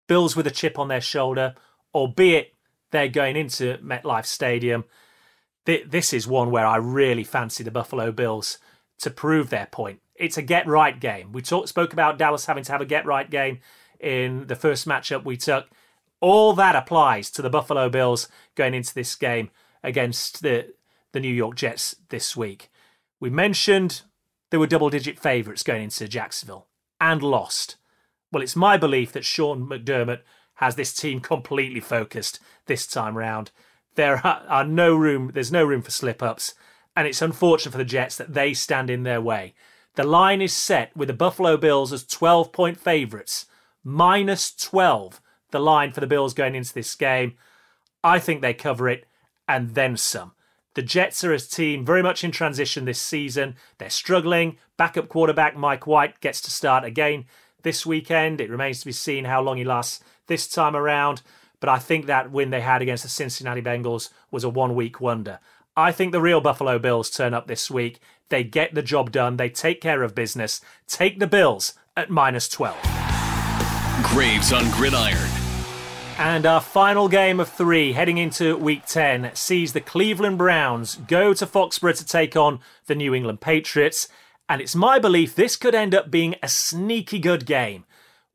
Bills 0.07 0.37
with 0.37 0.47
a 0.47 0.53
chip 0.53 0.79
on 0.79 0.87
their 0.87 1.01
shoulder, 1.01 1.57
albeit 1.93 2.53
they're 2.93 3.09
going 3.09 3.35
into 3.35 3.77
MetLife 3.79 4.27
Stadium. 4.27 4.85
This 5.67 6.13
is 6.13 6.27
one 6.27 6.51
where 6.51 6.67
I 6.67 6.77
really 6.77 7.25
fancy 7.25 7.65
the 7.65 7.71
Buffalo 7.71 8.13
Bills 8.13 8.59
to 9.01 9.11
prove 9.11 9.51
their 9.51 9.67
point. 9.67 10.01
It's 10.15 10.39
a 10.39 10.43
get 10.43 10.67
right 10.67 10.99
game. 10.99 11.33
We 11.33 11.43
talk, 11.43 11.69
spoke 11.69 11.93
about 11.93 12.19
Dallas 12.19 12.47
having 12.47 12.65
to 12.65 12.73
have 12.73 12.81
a 12.81 12.87
get 12.87 13.05
right 13.05 13.29
game 13.29 13.59
in 14.01 14.47
the 14.47 14.57
first 14.57 14.87
matchup 14.87 15.25
we 15.25 15.37
took. 15.37 15.67
All 16.21 16.55
that 16.55 16.77
applies 16.77 17.31
to 17.33 17.43
the 17.43 17.51
Buffalo 17.51 17.89
Bills 17.91 18.29
going 18.55 18.75
into 18.75 18.95
this 18.95 19.15
game 19.17 19.51
against 19.83 20.43
the, 20.43 20.73
the 21.13 21.21
New 21.21 21.33
York 21.33 21.57
Jets 21.57 21.97
this 22.09 22.37
week. 22.37 22.71
We 23.21 23.29
mentioned 23.29 24.03
there 24.51 24.61
were 24.61 24.67
double 24.67 24.89
digit 24.89 25.19
favourites 25.19 25.63
going 25.63 25.83
into 25.83 26.09
Jacksonville 26.09 26.69
and 27.01 27.23
lost. 27.23 27.77
Well, 28.33 28.43
it's 28.43 28.57
my 28.57 28.77
belief 28.77 29.13
that 29.13 29.25
Sean 29.25 29.67
McDermott 29.67 30.21
has 30.55 30.77
this 30.77 30.95
team 30.95 31.21
completely 31.21 31.81
focused 31.81 32.41
this 32.67 32.87
time 32.87 33.19
round. 33.19 33.51
There 33.97 34.25
are 34.25 34.65
no 34.65 34.95
room, 34.95 35.31
there's 35.35 35.53
no 35.53 35.65
room 35.65 35.83
for 35.83 35.91
slip 35.91 36.23
ups, 36.23 36.55
and 36.95 37.07
it's 37.07 37.23
unfortunate 37.23 37.73
for 37.73 37.79
the 37.79 37.85
Jets 37.85 38.17
that 38.17 38.35
they 38.35 38.55
stand 38.55 38.89
in 38.89 39.03
their 39.03 39.21
way. 39.21 39.55
The 39.97 40.05
line 40.05 40.43
is 40.43 40.53
set 40.53 40.95
with 40.97 41.09
the 41.09 41.15
Buffalo 41.15 41.57
Bills 41.57 41.93
as 41.93 42.05
12 42.05 42.53
point 42.53 42.79
favourites, 42.79 43.47
minus 43.83 44.55
12, 44.55 45.21
the 45.51 45.59
line 45.59 45.93
for 45.93 46.01
the 46.01 46.07
Bills 46.07 46.35
going 46.35 46.55
into 46.55 46.75
this 46.75 46.95
game. 46.95 47.35
I 48.05 48.19
think 48.19 48.43
they 48.43 48.55
cover 48.55 48.89
it 48.89 49.07
and 49.49 49.75
then 49.75 49.97
some. 49.97 50.33
The 50.75 50.83
Jets 50.83 51.25
are 51.25 51.33
a 51.33 51.39
team 51.39 51.87
very 51.87 52.03
much 52.03 52.23
in 52.23 52.31
transition 52.31 52.85
this 52.85 53.01
season. 53.01 53.57
They're 53.79 53.89
struggling. 53.89 54.59
Backup 54.77 55.09
quarterback 55.09 55.57
Mike 55.57 55.87
White 55.87 56.21
gets 56.21 56.43
to 56.43 56.51
start 56.51 56.85
again 56.85 57.25
this 57.63 57.87
weekend. 57.87 58.43
It 58.43 58.51
remains 58.51 58.81
to 58.81 58.87
be 58.87 58.93
seen 58.93 59.25
how 59.25 59.41
long 59.41 59.57
he 59.57 59.65
lasts 59.65 60.05
this 60.27 60.47
time 60.47 60.77
around. 60.77 61.23
But 61.61 61.69
I 61.71 61.79
think 61.79 62.07
that 62.07 62.31
win 62.31 62.51
they 62.51 62.61
had 62.61 62.83
against 62.83 63.03
the 63.03 63.09
Cincinnati 63.09 63.63
Bengals 63.63 64.11
was 64.31 64.45
a 64.45 64.49
one 64.49 64.75
week 64.75 65.01
wonder. 65.01 65.41
I 65.77 65.93
think 65.93 66.13
the 66.13 66.21
real 66.21 66.41
Buffalo 66.41 66.79
Bills 66.79 67.11
turn 67.11 67.35
up 67.35 67.47
this 67.47 67.71
week. 67.71 68.01
They 68.29 68.43
get 68.45 68.75
the 68.75 68.83
job 68.83 69.13
done. 69.13 69.37
They 69.37 69.51
take 69.51 69.81
care 69.81 70.03
of 70.03 70.15
business. 70.15 70.61
Take 70.87 71.19
the 71.19 71.27
Bills 71.27 71.75
at 71.97 72.11
minus 72.11 72.49
12. 72.49 72.77
Graves 74.03 74.53
on 74.53 74.71
Gridiron. 74.73 75.31
And 76.19 76.47
our 76.47 76.63
final 76.63 77.09
game 77.09 77.41
of 77.41 77.51
three, 77.51 77.93
heading 77.93 78.17
into 78.17 78.57
week 78.57 78.87
10, 78.87 79.33
sees 79.35 79.75
the 79.75 79.83
Cleveland 79.83 80.39
Browns 80.39 80.95
go 80.95 81.35
to 81.35 81.47
Foxborough 81.47 81.97
to 81.99 82.07
take 82.07 82.35
on 82.35 82.61
the 82.87 82.95
New 82.95 83.15
England 83.15 83.43
Patriots. 83.43 84.09
And 84.49 84.63
it's 84.63 84.75
my 84.75 84.99
belief 84.99 85.35
this 85.35 85.57
could 85.57 85.75
end 85.75 85.95
up 85.95 86.11
being 86.11 86.35
a 86.43 86.49
sneaky 86.49 87.19
good 87.19 87.45
game. 87.45 87.85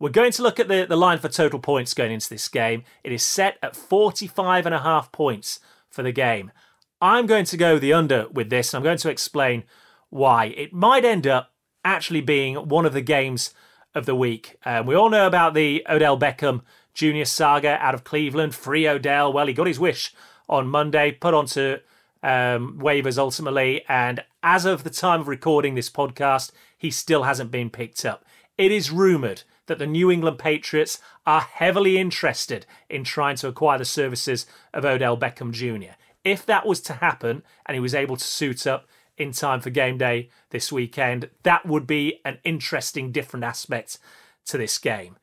We're 0.01 0.09
going 0.09 0.31
to 0.31 0.41
look 0.41 0.59
at 0.59 0.67
the, 0.67 0.87
the 0.89 0.95
line 0.95 1.19
for 1.19 1.29
total 1.29 1.59
points 1.59 1.93
going 1.93 2.11
into 2.11 2.27
this 2.27 2.47
game. 2.47 2.85
It 3.03 3.11
is 3.11 3.21
set 3.21 3.59
at 3.61 3.75
45 3.75 4.65
and 4.65 4.73
a 4.73 4.79
half 4.79 5.11
points 5.11 5.59
for 5.91 6.01
the 6.01 6.11
game. 6.11 6.51
I'm 6.99 7.27
going 7.27 7.45
to 7.45 7.55
go 7.55 7.77
the 7.77 7.93
under 7.93 8.27
with 8.29 8.49
this, 8.49 8.73
and 8.73 8.79
I'm 8.79 8.83
going 8.83 8.97
to 8.97 9.11
explain 9.11 9.63
why. 10.09 10.45
It 10.45 10.73
might 10.73 11.05
end 11.05 11.27
up 11.27 11.53
actually 11.85 12.21
being 12.21 12.55
one 12.55 12.87
of 12.87 12.93
the 12.93 13.01
games 13.01 13.53
of 13.93 14.07
the 14.07 14.15
week. 14.15 14.55
Um, 14.65 14.87
we 14.87 14.95
all 14.95 15.11
know 15.11 15.27
about 15.27 15.53
the 15.53 15.85
Odell 15.87 16.17
Beckham 16.17 16.61
Junior 16.95 17.25
saga 17.25 17.77
out 17.79 17.93
of 17.93 18.03
Cleveland. 18.03 18.55
Free 18.55 18.87
Odell. 18.87 19.31
Well, 19.31 19.45
he 19.45 19.53
got 19.53 19.67
his 19.67 19.79
wish 19.79 20.15
on 20.49 20.67
Monday, 20.67 21.11
put 21.11 21.35
onto 21.35 21.77
um, 22.23 22.79
waivers 22.81 23.19
ultimately, 23.19 23.85
and 23.87 24.23
as 24.41 24.65
of 24.65 24.83
the 24.83 24.89
time 24.89 25.21
of 25.21 25.27
recording 25.27 25.75
this 25.75 25.91
podcast, 25.91 26.51
he 26.75 26.89
still 26.89 27.21
hasn't 27.21 27.51
been 27.51 27.69
picked 27.69 28.03
up. 28.03 28.25
It 28.57 28.71
is 28.71 28.89
rumoured 28.89 29.43
that 29.67 29.79
the 29.79 29.87
New 29.87 30.11
England 30.11 30.39
Patriots 30.39 30.99
are 31.25 31.41
heavily 31.41 31.97
interested 31.97 32.65
in 32.89 33.03
trying 33.03 33.35
to 33.37 33.47
acquire 33.47 33.77
the 33.77 33.85
services 33.85 34.45
of 34.73 34.85
Odell 34.85 35.17
Beckham 35.17 35.51
Jr. 35.51 35.93
If 36.23 36.45
that 36.45 36.65
was 36.65 36.81
to 36.81 36.93
happen 36.93 37.43
and 37.65 37.75
he 37.75 37.79
was 37.79 37.95
able 37.95 38.17
to 38.17 38.23
suit 38.23 38.67
up 38.67 38.87
in 39.17 39.31
time 39.31 39.61
for 39.61 39.69
game 39.69 39.97
day 39.97 40.29
this 40.49 40.71
weekend, 40.71 41.29
that 41.43 41.65
would 41.65 41.87
be 41.87 42.19
an 42.25 42.39
interesting, 42.43 43.11
different 43.11 43.43
aspect 43.43 43.97
to 44.45 44.57
this 44.57 44.77
game. 44.77 45.17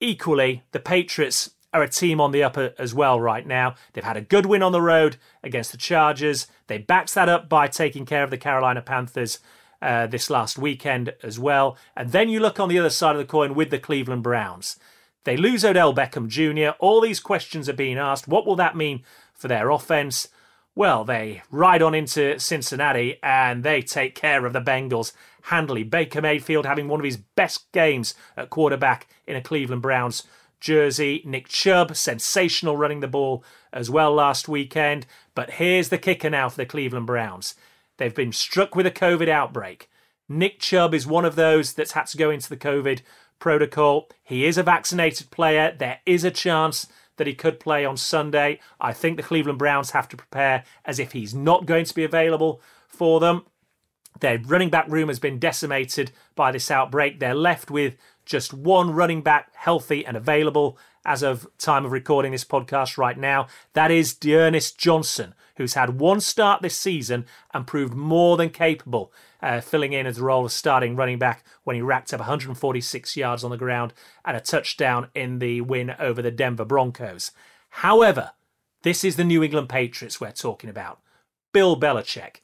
Equally, 0.00 0.62
the 0.72 0.80
Patriots 0.80 1.50
are 1.72 1.82
a 1.82 1.88
team 1.88 2.20
on 2.20 2.32
the 2.32 2.42
upper 2.42 2.74
as 2.78 2.94
well 2.94 3.20
right 3.20 3.46
now. 3.46 3.74
They've 3.92 4.04
had 4.04 4.16
a 4.16 4.22
good 4.22 4.46
win 4.46 4.62
on 4.62 4.72
the 4.72 4.82
road 4.82 5.16
against 5.42 5.72
the 5.72 5.78
Chargers. 5.78 6.46
They 6.66 6.78
backed 6.78 7.14
that 7.14 7.28
up 7.28 7.48
by 7.48 7.68
taking 7.68 8.06
care 8.06 8.24
of 8.24 8.30
the 8.30 8.38
Carolina 8.38 8.82
Panthers 8.82 9.38
uh, 9.82 10.06
this 10.06 10.30
last 10.30 10.58
weekend 10.58 11.14
as 11.22 11.38
well. 11.38 11.76
And 11.96 12.12
then 12.12 12.28
you 12.28 12.40
look 12.40 12.60
on 12.60 12.68
the 12.68 12.78
other 12.78 12.90
side 12.90 13.16
of 13.16 13.20
the 13.20 13.24
coin 13.24 13.54
with 13.54 13.70
the 13.70 13.78
Cleveland 13.78 14.22
Browns. 14.22 14.78
They 15.24 15.36
lose 15.36 15.64
Odell 15.64 15.94
Beckham 15.94 16.28
Jr. 16.28 16.76
All 16.78 17.00
these 17.00 17.20
questions 17.20 17.68
are 17.68 17.74
being 17.74 17.98
asked. 17.98 18.28
What 18.28 18.46
will 18.46 18.56
that 18.56 18.76
mean 18.76 19.02
for 19.34 19.48
their 19.48 19.70
offense? 19.70 20.28
Well, 20.74 21.04
they 21.04 21.42
ride 21.50 21.82
on 21.82 21.94
into 21.94 22.38
Cincinnati 22.38 23.18
and 23.22 23.64
they 23.64 23.82
take 23.82 24.14
care 24.14 24.46
of 24.46 24.52
the 24.52 24.60
Bengals 24.60 25.12
handily. 25.42 25.82
Baker 25.82 26.22
Mayfield 26.22 26.64
having 26.64 26.88
one 26.88 27.00
of 27.00 27.04
his 27.04 27.16
best 27.16 27.70
games 27.72 28.14
at 28.36 28.50
quarterback 28.50 29.08
in 29.26 29.36
a 29.36 29.42
Cleveland 29.42 29.82
Browns 29.82 30.22
jersey. 30.60 31.22
Nick 31.24 31.48
Chubb, 31.48 31.96
sensational 31.96 32.76
running 32.76 33.00
the 33.00 33.08
ball 33.08 33.44
as 33.72 33.90
well 33.90 34.12
last 34.12 34.48
weekend. 34.48 35.06
But 35.34 35.52
here's 35.52 35.88
the 35.88 35.98
kicker 35.98 36.30
now 36.30 36.48
for 36.48 36.56
the 36.56 36.66
Cleveland 36.66 37.06
Browns. 37.06 37.54
They've 38.00 38.14
been 38.14 38.32
struck 38.32 38.74
with 38.74 38.86
a 38.86 38.90
COVID 38.90 39.28
outbreak. 39.28 39.90
Nick 40.26 40.58
Chubb 40.58 40.94
is 40.94 41.06
one 41.06 41.26
of 41.26 41.36
those 41.36 41.74
that's 41.74 41.92
had 41.92 42.06
to 42.06 42.16
go 42.16 42.30
into 42.30 42.48
the 42.48 42.56
COVID 42.56 43.02
protocol. 43.38 44.08
He 44.22 44.46
is 44.46 44.56
a 44.56 44.62
vaccinated 44.62 45.30
player. 45.30 45.76
There 45.78 45.98
is 46.06 46.24
a 46.24 46.30
chance 46.30 46.86
that 47.18 47.26
he 47.26 47.34
could 47.34 47.60
play 47.60 47.84
on 47.84 47.98
Sunday. 47.98 48.58
I 48.80 48.94
think 48.94 49.18
the 49.18 49.22
Cleveland 49.22 49.58
Browns 49.58 49.90
have 49.90 50.08
to 50.08 50.16
prepare 50.16 50.64
as 50.86 50.98
if 50.98 51.12
he's 51.12 51.34
not 51.34 51.66
going 51.66 51.84
to 51.84 51.94
be 51.94 52.02
available 52.02 52.62
for 52.88 53.20
them. 53.20 53.44
Their 54.20 54.38
running 54.38 54.70
back 54.70 54.88
room 54.88 55.08
has 55.08 55.18
been 55.18 55.38
decimated 55.38 56.10
by 56.34 56.52
this 56.52 56.70
outbreak. 56.70 57.20
They're 57.20 57.34
left 57.34 57.70
with 57.70 57.98
just 58.24 58.54
one 58.54 58.92
running 58.92 59.20
back 59.20 59.54
healthy 59.54 60.06
and 60.06 60.16
available 60.16 60.78
as 61.04 61.22
of 61.22 61.46
time 61.58 61.84
of 61.84 61.92
recording 61.92 62.32
this 62.32 62.44
podcast 62.44 62.98
right 62.98 63.18
now. 63.18 63.46
That 63.72 63.90
is 63.90 64.14
D'Ernest 64.14 64.78
Johnson, 64.78 65.34
who's 65.56 65.74
had 65.74 66.00
one 66.00 66.20
start 66.20 66.62
this 66.62 66.76
season 66.76 67.26
and 67.52 67.66
proved 67.66 67.94
more 67.94 68.36
than 68.36 68.50
capable 68.50 69.12
uh, 69.42 69.60
filling 69.60 69.92
in 69.92 70.06
as 70.06 70.16
the 70.16 70.22
role 70.22 70.44
of 70.44 70.52
starting 70.52 70.96
running 70.96 71.18
back 71.18 71.44
when 71.64 71.76
he 71.76 71.82
racked 71.82 72.12
up 72.12 72.20
146 72.20 73.16
yards 73.16 73.44
on 73.44 73.50
the 73.50 73.56
ground 73.56 73.92
and 74.24 74.36
a 74.36 74.40
touchdown 74.40 75.08
in 75.14 75.38
the 75.38 75.60
win 75.60 75.94
over 75.98 76.20
the 76.20 76.30
Denver 76.30 76.64
Broncos. 76.64 77.30
However, 77.70 78.32
this 78.82 79.04
is 79.04 79.16
the 79.16 79.24
New 79.24 79.42
England 79.42 79.68
Patriots 79.68 80.20
we're 80.20 80.32
talking 80.32 80.70
about. 80.70 81.00
Bill 81.52 81.78
Belichick. 81.78 82.36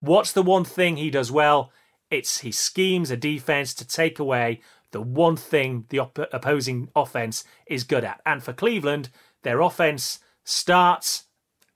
What's 0.00 0.32
the 0.32 0.42
one 0.42 0.64
thing 0.64 0.96
he 0.96 1.10
does 1.10 1.32
well? 1.32 1.72
It's 2.10 2.40
he 2.40 2.52
schemes 2.52 3.10
a 3.10 3.16
defense 3.16 3.74
to 3.74 3.86
take 3.86 4.18
away 4.18 4.60
the 4.90 5.00
one 5.00 5.36
thing 5.36 5.84
the 5.88 5.98
op- 5.98 6.18
opposing 6.32 6.88
offense 6.96 7.44
is 7.66 7.84
good 7.84 8.04
at. 8.04 8.20
And 8.24 8.42
for 8.42 8.52
Cleveland, 8.52 9.10
their 9.42 9.60
offense 9.60 10.20
starts 10.44 11.24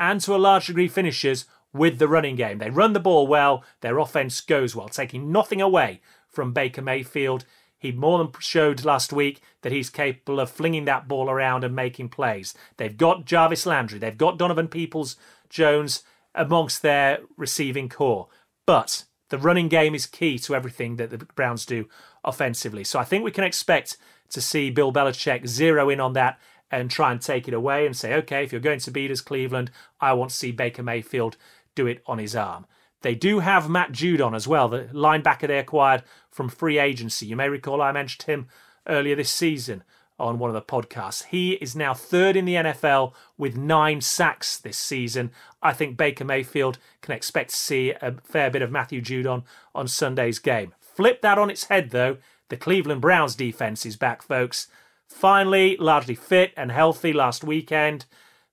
and 0.01 0.21
to 0.23 0.35
a 0.35 0.37
large 0.37 0.67
degree 0.67 0.89
finishes 0.89 1.45
with 1.73 1.99
the 1.99 2.09
running 2.09 2.37
game. 2.37 2.59
They 2.59 2.71
run 2.71 2.93
the 2.93 3.01
ball 3.01 3.27
well, 3.27 3.65
their 3.81 3.99
offense 3.99 4.41
goes 4.41 4.75
well, 4.75 4.89
taking 4.89 5.31
nothing 5.31 5.61
away 5.61 6.01
from 6.29 6.53
Baker 6.53 6.83
Mayfield. 6.83 7.45
He 7.79 7.93
more 7.93 8.19
than 8.19 8.33
showed 8.41 8.85
last 8.85 9.13
week 9.13 9.41
that 9.63 9.73
he's 9.73 9.91
capable 9.91 10.41
of 10.41 10.51
flinging 10.51 10.85
that 10.87 11.09
ball 11.09 11.31
around 11.31 11.65
and 11.65 11.75
making 11.75 12.09
plays. 12.11 12.55
They've 12.77 12.97
got 12.97 13.25
Jarvis 13.25 13.67
Landry, 13.67 13.99
they've 13.99 14.19
got 14.19 14.39
Donovan 14.39 14.69
Peoples 14.69 15.17
Jones 15.49 16.03
amongst 16.35 16.83
their 16.83 17.21
receiving 17.37 17.89
corps. 17.89 18.29
But 18.67 19.05
the 19.31 19.39
running 19.39 19.69
game 19.69 19.95
is 19.95 20.07
key 20.07 20.39
to 20.41 20.55
everything 20.55 20.97
that 20.97 21.11
the 21.11 21.19
Browns 21.19 21.65
do 21.65 21.89
offensively. 22.25 22.85
So 22.85 22.99
I 22.99 23.05
think 23.05 23.25
we 23.25 23.31
can 23.31 23.45
expect 23.45 23.97
to 24.31 24.41
see 24.41 24.71
Bill 24.71 24.93
Belichick 24.93 25.47
zero 25.47 25.89
in 25.91 26.01
on 26.01 26.13
that 26.15 26.39
and 26.71 26.91
try 26.91 27.13
and 27.13 27.21
take 27.21 27.47
it 27.47 27.55
away 27.55 27.85
and 27.85 27.97
say, 27.97 28.15
okay, 28.15 28.45
if 28.45 28.53
you're 28.53 28.61
going 28.61 28.81
to 28.81 28.91
beat 28.91 29.11
us, 29.11 29.21
Cleveland, 29.21 29.71
I 30.01 30.15
want 30.15 30.31
to 30.31 30.37
see 30.37 30.53
Baker 30.53 30.83
Mayfield 30.83 31.37
do 31.75 31.87
it 31.87 32.03
on 32.07 32.19
his 32.19 32.35
arm. 32.35 32.67
They 33.03 33.15
do 33.15 33.41
have 33.41 33.69
Matt 33.69 33.93
Judon 33.93 34.35
as 34.35 34.49
well, 34.49 34.69
the 34.69 34.85
linebacker 34.93 35.49
they 35.49 35.59
acquired 35.59 36.03
from 36.31 36.49
free 36.49 36.79
agency. 36.79 37.27
You 37.27 37.37
may 37.37 37.49
recall 37.49 37.83
I 37.83 37.93
mentioned 37.93 38.23
him 38.23 38.49
earlier 38.87 39.17
this 39.17 39.31
season 39.31 39.83
on 40.19 40.39
one 40.39 40.49
of 40.49 40.55
the 40.55 40.63
podcasts. 40.63 41.25
He 41.25 41.53
is 41.55 41.75
now 41.75 41.95
third 41.95 42.37
in 42.37 42.45
the 42.45 42.55
NFL 42.55 43.13
with 43.37 43.57
nine 43.57 44.01
sacks 44.01 44.57
this 44.57 44.77
season. 44.77 45.33
I 45.61 45.73
think 45.73 45.97
Baker 45.97 46.25
Mayfield 46.25 46.79
can 47.01 47.15
expect 47.15 47.51
to 47.51 47.57
see 47.57 47.91
a 47.91 48.15
fair 48.23 48.51
bit 48.51 48.63
of 48.63 48.71
Matthew 48.71 49.03
Judon 49.03 49.43
on 49.75 49.89
Sunday's 49.89 50.39
game. 50.39 50.75
Flip 50.95 51.23
that 51.23 51.39
on 51.39 51.51
its 51.51 51.65
head, 51.65 51.91
though. 51.91 52.19
The 52.49 52.57
Cleveland 52.57 53.01
Browns 53.01 53.35
defense 53.35 53.87
is 53.87 53.97
back, 53.97 54.23
folks. 54.23 54.69
Finally, 55.09 55.77
largely 55.79 56.15
fit 56.15 56.53
and 56.57 56.71
healthy 56.71 57.13
last 57.13 57.45
weekend. 57.45 58.07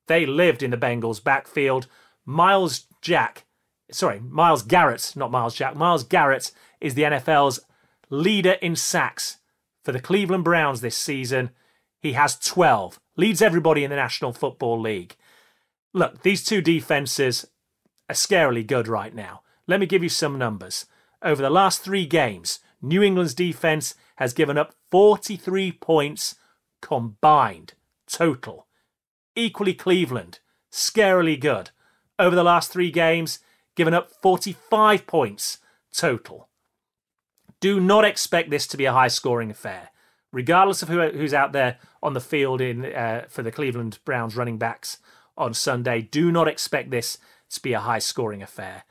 They 0.08 0.26
lived 0.26 0.64
in 0.64 0.72
the 0.72 0.78
Bengals' 0.78 1.24
backfield. 1.24 1.88
Myles 2.26 2.86
Jack, 3.02 3.46
sorry, 3.92 4.20
Myles 4.20 4.64
Garrett, 4.64 5.14
not 5.16 5.32
Myles 5.32 5.56
Jack, 5.56 5.76
Myles 5.76 6.04
Garrett 6.04 6.52
is 6.80 6.94
the 6.94 7.04
NFL's 7.04 7.60
leader 8.10 8.54
in 8.62 8.76
sacks 8.76 9.38
for 9.84 9.92
the 9.92 10.00
Cleveland 10.00 10.44
Browns 10.44 10.82
this 10.82 10.98
season. 10.98 11.52
He 12.02 12.14
has 12.14 12.38
12, 12.38 13.00
leads 13.18 13.42
everybody 13.42 13.84
in 13.84 13.90
the 13.90 13.96
National 13.96 14.34
Football 14.34 14.80
League. 14.80 15.16
Look, 15.94 16.22
these 16.22 16.44
two 16.44 16.62
defenses 16.62 17.48
are 18.10 18.16
scarily 18.16 18.66
good 18.66 18.88
right 18.88 19.14
now. 19.14 19.42
Let 19.68 19.80
me 19.80 19.86
give 19.86 20.04
you 20.04 20.10
some 20.10 20.38
numbers. 20.38 20.86
Over 21.22 21.42
the 21.42 21.50
last 21.50 21.82
three 21.82 22.06
games, 22.06 22.60
New 22.82 23.04
England's 23.04 23.34
defense 23.34 23.96
has 24.18 24.34
given 24.34 24.58
up 24.58 24.74
43 24.92 25.74
points 25.74 26.36
combined, 26.82 27.74
total. 28.08 28.68
Equally, 29.36 29.74
Cleveland, 29.74 30.40
scarily 30.72 31.40
good. 31.40 31.72
Over 32.18 32.36
the 32.36 32.44
last 32.44 32.72
three 32.72 32.92
games, 32.92 33.40
given 33.76 33.94
up 33.94 34.12
45 34.22 35.08
points 35.08 35.60
total. 35.94 36.50
Do 37.60 37.80
not 37.80 38.06
expect 38.06 38.50
this 38.50 38.68
to 38.68 38.78
be 38.78 38.86
a 38.86 38.94
high 38.94 39.08
scoring 39.10 39.52
affair. 39.52 39.90
Regardless 40.32 40.82
of 40.82 40.90
who, 40.90 41.02
who's 41.10 41.34
out 41.34 41.52
there 41.52 41.78
on 42.02 42.14
the 42.14 42.22
field 42.22 42.62
in 42.62 42.86
uh, 42.86 43.26
for 43.28 43.42
the 43.42 43.52
Cleveland 43.52 44.00
Browns 44.06 44.36
running 44.36 44.58
backs 44.58 45.00
on 45.38 45.54
Sunday, 45.54 46.02
do 46.02 46.32
not 46.32 46.48
expect 46.48 46.92
this 46.92 47.18
to 47.50 47.62
be 47.62 47.74
a 47.74 47.80
high 47.80 48.00
scoring 48.00 48.42
affair. 48.42 48.84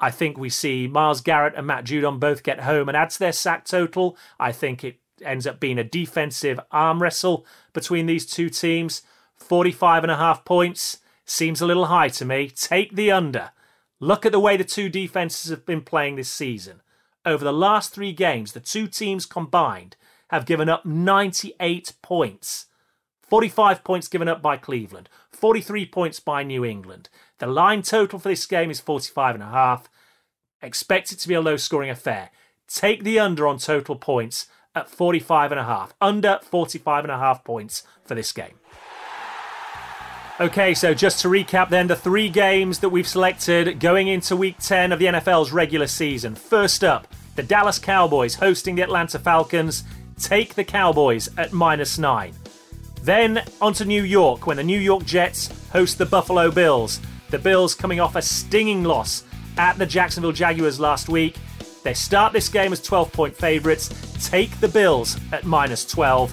I 0.00 0.10
think 0.10 0.36
we 0.36 0.50
see 0.50 0.86
Myles 0.86 1.20
Garrett 1.20 1.54
and 1.56 1.66
Matt 1.66 1.84
Judon 1.84 2.18
both 2.18 2.42
get 2.42 2.60
home 2.60 2.88
and 2.88 2.96
add 2.96 3.10
to 3.10 3.18
their 3.18 3.32
sack 3.32 3.64
total. 3.64 4.16
I 4.38 4.52
think 4.52 4.84
it 4.84 4.98
ends 5.24 5.46
up 5.46 5.60
being 5.60 5.78
a 5.78 5.84
defensive 5.84 6.60
arm 6.70 7.00
wrestle 7.00 7.46
between 7.72 8.06
these 8.06 8.26
two 8.26 8.50
teams. 8.50 9.02
45 9.36 10.04
and 10.04 10.10
a 10.10 10.16
half 10.16 10.44
points 10.44 10.98
seems 11.24 11.60
a 11.60 11.66
little 11.66 11.86
high 11.86 12.08
to 12.08 12.24
me. 12.24 12.48
Take 12.48 12.94
the 12.94 13.10
under. 13.10 13.50
Look 14.00 14.26
at 14.26 14.32
the 14.32 14.40
way 14.40 14.56
the 14.56 14.64
two 14.64 14.88
defenses 14.88 15.50
have 15.50 15.64
been 15.64 15.80
playing 15.80 16.16
this 16.16 16.28
season. 16.28 16.82
Over 17.24 17.44
the 17.44 17.52
last 17.52 17.94
three 17.94 18.12
games, 18.12 18.52
the 18.52 18.60
two 18.60 18.86
teams 18.86 19.24
combined 19.24 19.96
have 20.28 20.46
given 20.46 20.68
up 20.68 20.84
98 20.84 21.94
points. 22.02 22.66
45 23.34 23.82
points 23.82 24.06
given 24.06 24.28
up 24.28 24.40
by 24.40 24.56
Cleveland, 24.56 25.08
43 25.32 25.86
points 25.86 26.20
by 26.20 26.44
New 26.44 26.64
England. 26.64 27.08
The 27.38 27.48
line 27.48 27.82
total 27.82 28.20
for 28.20 28.28
this 28.28 28.46
game 28.46 28.70
is 28.70 28.78
45 28.78 29.34
and 29.34 29.42
a 29.42 29.48
half. 29.48 29.88
Expect 30.62 31.10
it 31.10 31.18
to 31.18 31.26
be 31.26 31.34
a 31.34 31.40
low 31.40 31.56
scoring 31.56 31.90
affair. 31.90 32.30
Take 32.68 33.02
the 33.02 33.18
under 33.18 33.48
on 33.48 33.58
total 33.58 33.96
points 33.96 34.46
at 34.72 34.88
45 34.88 35.50
and 35.50 35.58
a 35.58 35.64
half. 35.64 35.94
Under 36.00 36.38
45 36.44 37.06
and 37.06 37.10
a 37.10 37.18
half 37.18 37.42
points 37.42 37.82
for 38.04 38.14
this 38.14 38.30
game. 38.30 38.54
Okay, 40.38 40.72
so 40.72 40.94
just 40.94 41.20
to 41.22 41.28
recap 41.28 41.70
then, 41.70 41.88
the 41.88 41.96
three 41.96 42.28
games 42.28 42.78
that 42.78 42.90
we've 42.90 43.08
selected 43.08 43.80
going 43.80 44.06
into 44.06 44.36
week 44.36 44.58
10 44.60 44.92
of 44.92 45.00
the 45.00 45.06
NFL's 45.06 45.50
regular 45.50 45.88
season. 45.88 46.36
First 46.36 46.84
up, 46.84 47.08
the 47.34 47.42
Dallas 47.42 47.80
Cowboys 47.80 48.36
hosting 48.36 48.76
the 48.76 48.82
Atlanta 48.82 49.18
Falcons. 49.18 49.82
Take 50.20 50.54
the 50.54 50.62
Cowboys 50.62 51.28
at 51.36 51.52
minus 51.52 51.98
nine. 51.98 52.34
Then 53.04 53.44
on 53.60 53.74
to 53.74 53.84
New 53.84 54.02
York 54.02 54.46
when 54.46 54.56
the 54.56 54.64
New 54.64 54.80
York 54.80 55.04
Jets 55.04 55.50
host 55.70 55.98
the 55.98 56.06
Buffalo 56.06 56.50
Bills. 56.50 57.02
The 57.28 57.38
Bills 57.38 57.74
coming 57.74 58.00
off 58.00 58.16
a 58.16 58.22
stinging 58.22 58.82
loss 58.82 59.24
at 59.58 59.76
the 59.76 59.84
Jacksonville 59.84 60.32
Jaguars 60.32 60.80
last 60.80 61.10
week. 61.10 61.36
They 61.82 61.92
start 61.92 62.32
this 62.32 62.48
game 62.48 62.72
as 62.72 62.80
12 62.80 63.12
point 63.12 63.36
favourites, 63.36 63.90
take 64.26 64.58
the 64.58 64.68
Bills 64.68 65.18
at 65.32 65.44
minus 65.44 65.84
12. 65.84 66.32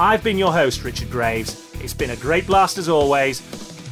I've 0.00 0.24
been 0.24 0.38
your 0.38 0.52
host, 0.52 0.84
Richard 0.84 1.10
Graves. 1.10 1.60
It's 1.80 1.94
been 1.94 2.10
a 2.10 2.16
great 2.16 2.46
blast 2.46 2.78
as 2.78 2.88
always. 2.88 3.42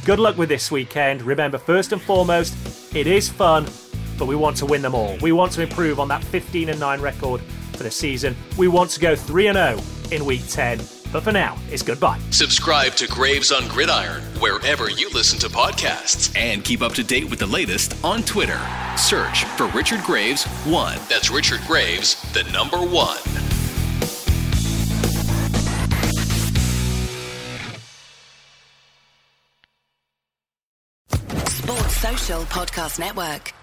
Good 0.05 0.19
luck 0.19 0.37
with 0.37 0.49
this 0.49 0.71
weekend. 0.71 1.21
Remember, 1.21 1.57
first 1.57 1.93
and 1.93 2.01
foremost, 2.01 2.55
it 2.95 3.07
is 3.07 3.29
fun, 3.29 3.65
but 4.17 4.25
we 4.25 4.35
want 4.35 4.57
to 4.57 4.65
win 4.65 4.81
them 4.81 4.95
all. 4.95 5.17
We 5.21 5.31
want 5.31 5.51
to 5.53 5.61
improve 5.61 5.99
on 5.99 6.07
that 6.09 6.23
15 6.23 6.69
and 6.69 6.79
9 6.79 7.01
record 7.01 7.41
for 7.73 7.83
the 7.83 7.91
season. 7.91 8.35
We 8.57 8.67
want 8.67 8.91
to 8.91 8.99
go 8.99 9.15
3 9.15 9.47
and 9.47 9.57
0 9.57 9.79
in 10.11 10.25
week 10.25 10.47
10. 10.47 10.79
But 11.11 11.21
for 11.21 11.31
now, 11.31 11.57
it's 11.69 11.83
goodbye. 11.83 12.19
Subscribe 12.31 12.93
to 12.93 13.07
Graves 13.07 13.51
on 13.51 13.67
Gridiron 13.67 14.23
wherever 14.39 14.89
you 14.89 15.09
listen 15.11 15.37
to 15.39 15.47
podcasts. 15.47 16.35
And 16.35 16.63
keep 16.63 16.81
up 16.81 16.93
to 16.93 17.03
date 17.03 17.29
with 17.29 17.37
the 17.37 17.45
latest 17.45 17.95
on 18.03 18.23
Twitter. 18.23 18.59
Search 18.97 19.43
for 19.45 19.67
Richard 19.67 20.01
Graves 20.03 20.45
1. 20.65 20.97
That's 21.09 21.29
Richard 21.29 21.61
Graves, 21.67 22.19
the 22.33 22.43
number 22.51 22.77
1. 22.77 23.17
Sports 31.47 31.97
Social 31.97 32.41
Podcast 32.45 32.99
Network. 32.99 33.53